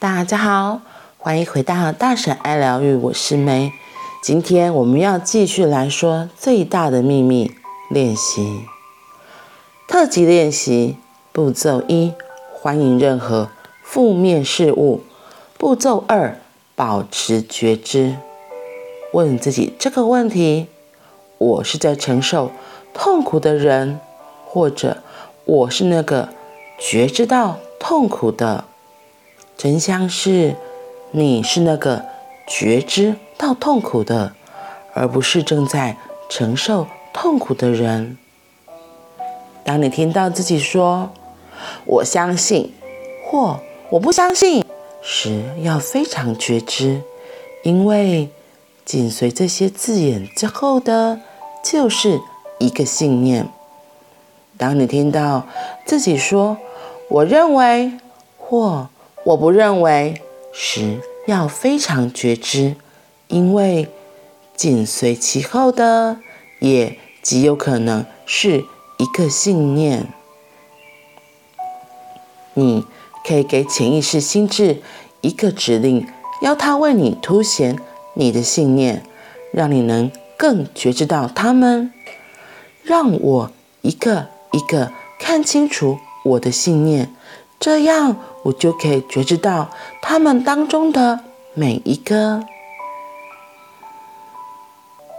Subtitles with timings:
[0.00, 0.80] 大家好，
[1.18, 3.70] 欢迎回到大婶爱疗愈，我是梅。
[4.22, 7.52] 今天我们要继续来说最大的秘密
[7.90, 8.62] 练习
[9.86, 10.96] 特级练习
[11.32, 12.14] 步骤一：
[12.54, 13.50] 欢迎任何
[13.82, 15.02] 负面事物。
[15.58, 16.38] 步骤二：
[16.74, 18.16] 保持觉知。
[19.12, 20.68] 问自己这个问题：
[21.36, 22.50] 我是在承受
[22.94, 24.00] 痛苦的人，
[24.46, 25.02] 或者
[25.44, 26.30] 我是那个
[26.78, 28.64] 觉知到痛苦的？
[29.62, 30.56] 真相是，
[31.10, 32.06] 你是那个
[32.46, 34.32] 觉知到痛苦的，
[34.94, 35.98] 而不是正在
[36.30, 38.16] 承受痛苦的人。
[39.62, 41.10] 当你听到自己说
[41.84, 42.72] “我相信”
[43.28, 43.60] 或
[43.92, 44.64] “我不相信”
[45.04, 47.02] 时，要非常觉知，
[47.62, 48.30] 因为
[48.86, 51.20] 紧随这些字眼之后的，
[51.62, 52.18] 就是
[52.58, 53.46] 一个信念。
[54.56, 55.46] 当你听到
[55.84, 56.56] 自己说
[57.10, 57.92] “我认为”
[58.40, 58.88] 或
[59.24, 62.76] 我不认为十要非常觉知，
[63.28, 63.88] 因为
[64.56, 66.18] 紧随其后的
[66.58, 68.64] 也极有可能是
[68.96, 70.08] 一个信念。
[72.54, 72.84] 你
[73.24, 74.82] 可以给潜意识心智
[75.20, 76.06] 一个指令，
[76.42, 77.78] 要它为你凸显
[78.14, 79.04] 你的信念，
[79.52, 81.92] 让你能更觉知到它们。
[82.82, 87.14] 让我一个一个看清楚我的信念，
[87.60, 88.16] 这样。
[88.42, 89.68] 我就可以觉知到
[90.00, 91.20] 他们当中的
[91.52, 92.42] 每一个。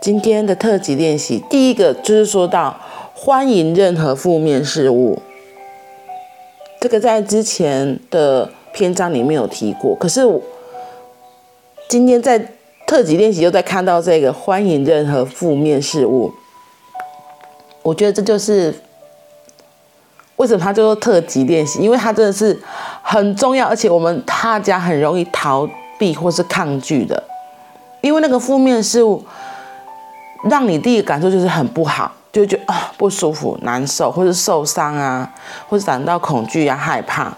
[0.00, 2.78] 今天的特辑练习，第一个就是说到
[3.12, 5.20] 欢迎任何负面事物。
[6.80, 10.20] 这个在之前的篇章里面有提过，可是
[11.88, 12.52] 今天在
[12.86, 16.32] 特辑练习又在看到这个欢迎任何负面事物。
[17.82, 18.72] 我觉得这就是。
[20.38, 21.80] 为什么它叫做特级练习？
[21.80, 22.58] 因为它真的是
[23.02, 27.22] 很重要，而且我们大家很容易逃避或是抗拒的。
[28.00, 29.24] 因为那个负面事物，
[30.48, 35.28] 让你第一个感受就是很不好，就觉得啊、不舒服、难受，或是受伤啊，
[35.68, 37.32] 或是感到恐惧啊、害怕。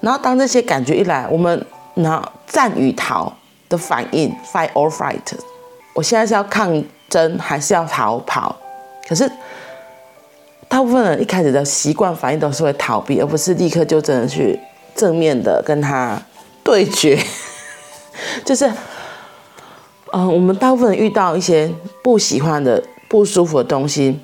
[0.00, 3.30] 然后当这些感觉一来，我们然后战与逃
[3.68, 5.18] 的反应，fight or flight。
[5.92, 8.56] 我现在是要抗争还是要逃跑？
[9.06, 9.30] 可是。
[10.70, 14.56] 大部分人一开始的习惯反应都是会逃避，而不是立刻就真的去
[14.94, 16.22] 正面的跟他
[16.62, 17.20] 对决。
[18.46, 18.72] 就是，
[20.12, 24.20] 嗯、我们大部分人遇到一些不喜欢的、不舒服的东西，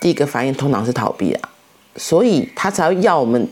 [0.00, 1.50] 第一个反应通常是逃避啊，
[1.96, 3.46] 所以他才要要我们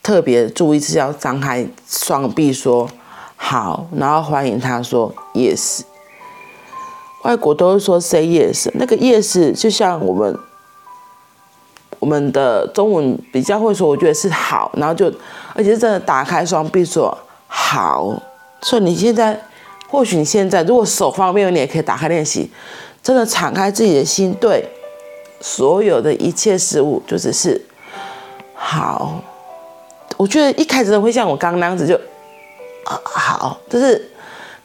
[0.00, 2.88] 特别注意，是要张开双臂说
[3.34, 5.80] 好，然后欢迎他说 yes。
[7.24, 10.38] 外国都会说 “say yes”，那个 “yes” 就像我们
[11.98, 15.12] 我们的中文比较会说，我觉得是好，然后就
[15.52, 17.16] 而且是真的打开双臂说
[17.48, 18.22] 好。
[18.62, 19.38] 所以你现在
[19.88, 22.48] 或许你现在如果手方便，你也可以打开练习，
[23.02, 24.68] 真的敞开自己的心，对
[25.40, 27.60] 所有的一切事物就只是
[28.54, 29.20] 好。
[30.16, 31.96] 我觉得一开始都会像我刚刚那样子就
[32.84, 34.10] 啊好，就是。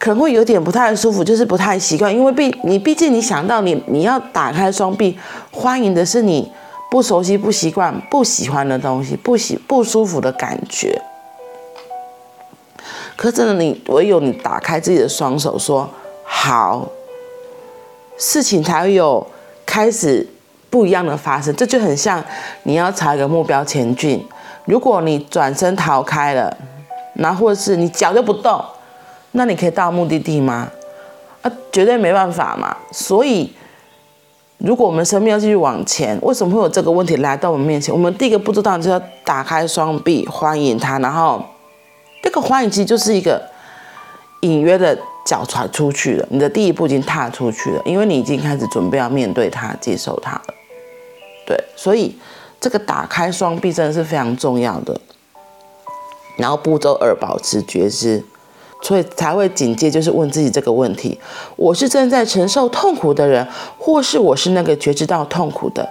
[0.03, 5.17] 可能会有点不太舒服，就是不太习惯，因为毕你毕竟你想到你你要打开双臂，
[5.49, 6.51] 欢迎的是你
[6.91, 11.01] 不熟悉、不习惯、不喜欢的东西，不喜不舒服的感觉。
[13.15, 15.89] 可是真的，你唯有你打开自己的双手，说
[16.25, 16.89] 好，
[18.17, 19.25] 事情才会有
[19.65, 20.27] 开始
[20.69, 21.55] 不一样的发生。
[21.55, 22.21] 这就很像
[22.63, 24.27] 你要朝一个目标前进，
[24.65, 26.57] 如果你转身逃开了，
[27.13, 28.61] 那或是你脚就不动。
[29.33, 30.71] 那你可以到目的地吗？
[31.41, 32.77] 啊，绝对没办法嘛。
[32.91, 33.51] 所以，
[34.59, 37.93] 如果我们生命要继续往前，为什么会有这个问题来到我们面前？
[37.93, 41.43] 我们第一个步骤当然就要打开双臂欢迎他，然后
[42.21, 43.41] 这个欢迎其实就是一个
[44.41, 50.53] 隐约的脚踹出去了，你的第一步已经踏出去了，因为你已经开始准备要面对他、接受他了。
[51.45, 52.15] 对，所以
[52.61, 55.01] 这个打开双臂真的是非常重要的。
[56.37, 58.23] 然后步骤二，保持觉知。
[58.83, 61.17] 所以才会紧接就是问自己这个问题：
[61.55, 63.47] 我是正在承受痛苦的人，
[63.79, 65.87] 或是我是那个觉知到痛苦的？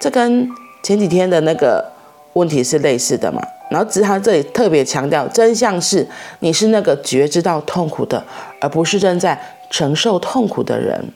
[0.00, 0.50] 这跟
[0.82, 1.92] 前几天的那个
[2.32, 3.40] 问题是类似的嘛？
[3.70, 6.04] 然后只是他这里特别强调，真相是
[6.40, 8.22] 你是那个觉知到痛苦的，
[8.60, 9.40] 而不是正在
[9.70, 11.12] 承受痛苦的人。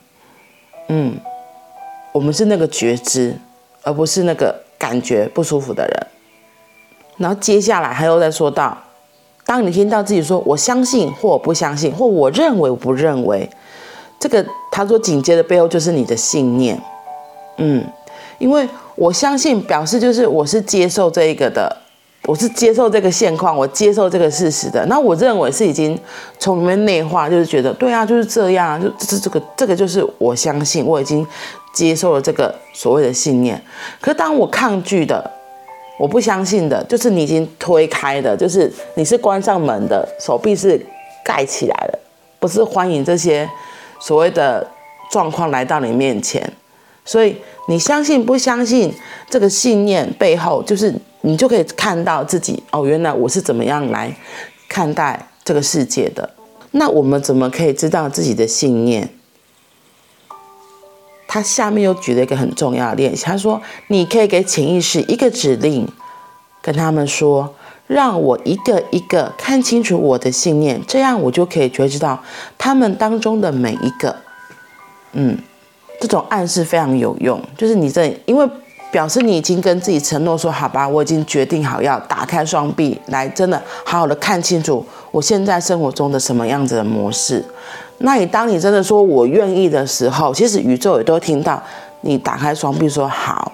[0.87, 1.17] 嗯，
[2.13, 3.37] 我们是那个觉知，
[3.83, 6.07] 而不是那个感觉不舒服的人。
[7.17, 8.77] 然后接下来还有再说到。
[9.51, 13.49] 当你听到自己说“我相信”或“不相信”或“我认为”“不认为”，
[14.17, 16.81] 这个他说紧接的背后就是你的信念，
[17.57, 17.83] 嗯，
[18.39, 18.65] 因为
[18.95, 21.69] 我相信表示就是我是接受这一个的，
[22.27, 24.85] 我是接受这个现况，我接受这个事实的。
[24.85, 25.99] 那我认为是已经
[26.39, 31.27] 从里面内化，就是觉得对啊，就是这样，就这这个这个就是我相信，我已经
[31.73, 33.61] 接受了这个所谓的信念。
[33.99, 35.29] 可是当我抗拒的，
[36.01, 40.83] 我不相信的，就是你已经推开的，就是你是关上门的，手臂是
[41.23, 41.99] 盖起来的，
[42.39, 43.47] 不是欢迎这些
[43.99, 44.65] 所谓的
[45.11, 46.41] 状况来到你面前。
[47.05, 47.35] 所以
[47.67, 48.91] 你相信不相信
[49.29, 54.11] 这个信念背后，就是你就可以看到自己哦，原来我是怎么样来
[54.67, 56.27] 看待这个世界的。
[56.71, 59.07] 那我们怎么可以知道自己的信念？
[61.33, 65.87] 他下面又举了一个很重要的练习，他说你可以给潜意识一个指令，
[66.61, 67.55] 跟他们说，
[67.87, 72.21] 让我一个一个看清楚我的信念，这样我就可以觉知到
[72.57, 74.17] 他们当中的每一个，
[75.13, 75.37] 嗯。
[76.01, 78.43] 这种暗示非常有用，就是你这，因为
[78.91, 87.43] 表示你已经跟自己承诺说，好吧，我已经决定好要打开双臂，来真的好好的看清楚我现在生活中的什么样子的模式。
[87.99, 91.61] 那你当你真的说我愿意的时候，其实宇宙也都听到
[92.01, 93.51] 你打开双臂说好，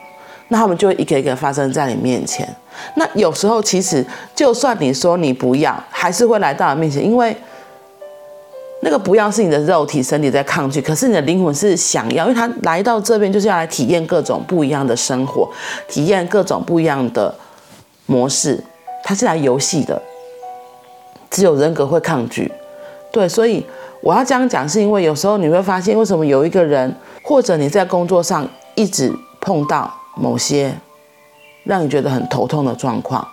[0.47, 2.47] 那他们就会一个一个发生在你面前。
[2.95, 4.05] 那有时候其实
[4.35, 7.35] 就算你说你不要，还是会来到你面前，因为。
[8.87, 15.49] 那个不要是你的肉体身体在抗拒，可是你的灵魂是想要，因为他来到这边就是要来体验各种不一样的生活，
[15.89, 17.35] 体验各种不一样的
[18.05, 18.63] 模式，
[19.03, 20.01] 他是来游戏的。
[21.29, 22.49] 只有人格会抗拒，
[23.11, 23.65] 对，所以
[23.99, 29.11] 我要这样讲，是因为有时候你会发现，为什么有一个人，或者你在工作上一直
[29.41, 30.73] 碰到某些
[31.65, 33.27] 让你觉得很头痛的状况。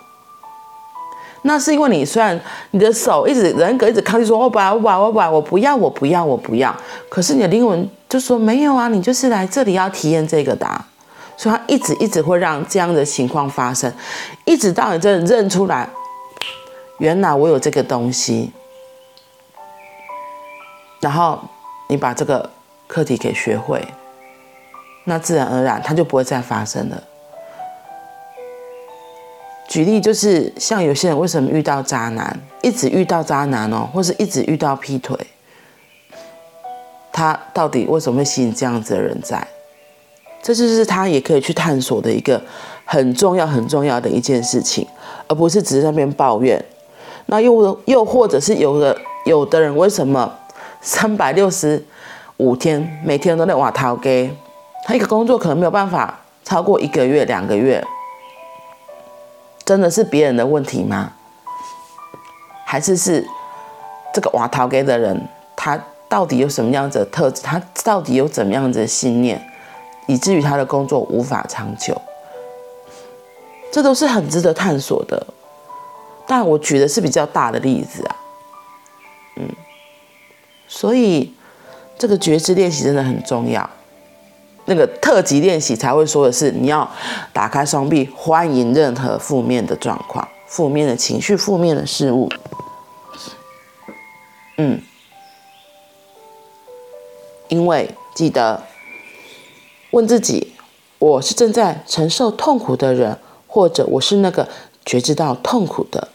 [1.47, 2.39] 那是因为你虽然
[2.71, 6.75] 你的手一直人格一直抗拒说，我不要，我不要，我不要，我不要，我不要，我不要。
[7.07, 10.67] 可是你的灵魂就说没有啊，你就是来这里要体验这个的，
[11.37, 13.93] 所以他一直一直会让这样的情况发生，
[14.43, 15.87] 一直到你真的认出来，
[16.97, 18.51] 原来我有这个东西，
[20.99, 21.39] 然后
[21.87, 22.49] 你把这个
[22.87, 23.87] 课题给学会，
[25.03, 27.03] 那自然而然它就不会再发生了。
[29.75, 35.19] 举例就是像有些人为什么遇到渣男，一直遇到渣男哦，或是一直遇到劈腿，
[37.11, 39.45] 他到底为什么会吸引这样子的人在？
[40.41, 42.41] 这就是他也可以去探索的一个
[42.85, 44.87] 很重要、很重要的一件事情，
[45.27, 46.63] 而不是只是在那边抱怨。
[47.25, 50.33] 那又又或者是有的有的人为什么
[50.79, 51.83] 三百六十
[52.37, 54.29] 五天每天都在挖头家？
[54.85, 57.85] 他一个工作可能没有办法超过一个月、两个月。
[59.65, 61.11] 真的是别人的问题吗？
[62.65, 63.25] 还是是
[64.13, 67.41] 这个瓦陶给的人，他到底有什么样子的特质？
[67.41, 69.43] 他到底有怎么样子的信念，
[70.07, 71.99] 以至于他的工作无法长久？
[73.71, 75.27] 这都是很值得探索的。
[76.27, 78.15] 但我举的是比较大的例子啊，
[79.35, 79.47] 嗯，
[80.67, 81.33] 所以
[81.99, 83.69] 这个觉知练习真的很重要。
[84.65, 86.89] 那个特级练习才会说的是，你要
[87.31, 92.29] 打开双臂，欢迎任何负面的状况、负面的情绪、负面的事物。
[94.57, 94.81] 嗯，
[97.47, 98.63] 因为记得
[99.91, 100.53] 问自己：
[100.97, 104.47] 我是正在承受痛苦的人，或者我是那个
[104.83, 106.07] 觉知到痛苦的？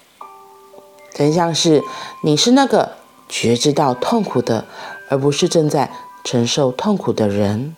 [1.15, 1.83] 真相是，
[2.23, 2.97] 你是那个
[3.29, 4.65] 觉知到痛苦的，
[5.09, 5.91] 而不是正在
[6.25, 7.77] 承受痛苦的人。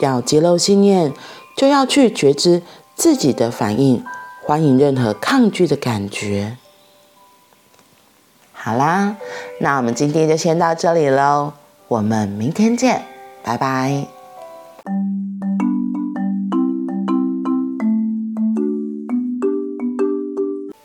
[0.00, 1.12] 要揭露信念，
[1.56, 2.62] 就要去觉知
[2.94, 4.04] 自己的反应，
[4.44, 6.56] 欢迎任何抗拒的感觉。
[8.52, 9.16] 好啦，
[9.60, 11.52] 那我们今天就先到这里喽，
[11.88, 13.02] 我们明天见，
[13.42, 14.19] 拜拜。